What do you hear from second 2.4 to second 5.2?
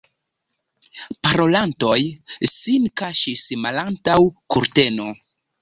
sin kaŝis malantaŭ kurteno.